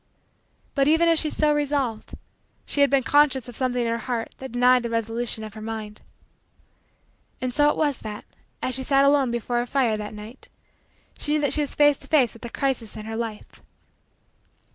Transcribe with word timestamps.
But, 0.73 0.87
even 0.87 1.07
as 1.07 1.19
she 1.19 1.29
so 1.29 1.53
resolved, 1.53 2.15
she 2.65 2.81
had 2.81 2.89
been 2.89 3.03
conscious 3.03 3.47
of 3.47 3.55
something 3.55 3.83
in 3.83 3.87
her 3.87 3.99
heart 3.99 4.33
that 4.39 4.51
denied 4.53 4.81
the 4.81 4.89
resolution 4.89 5.43
of 5.43 5.53
her 5.53 5.61
mind. 5.61 6.01
And 7.39 7.53
so 7.53 7.69
it 7.69 7.77
was 7.77 7.99
that, 7.99 8.25
as 8.63 8.73
she 8.73 8.81
sat 8.81 9.05
alone 9.05 9.29
before 9.29 9.59
her 9.59 9.67
fire 9.67 9.97
that 9.97 10.15
night, 10.15 10.49
she 11.19 11.33
knew 11.33 11.41
that 11.41 11.53
she 11.53 11.61
was 11.61 11.75
face 11.75 11.99
to 11.99 12.07
face 12.07 12.33
with 12.33 12.43
a 12.43 12.49
crisis 12.49 12.97
in 12.97 13.05
her 13.05 13.15
life. 13.15 13.61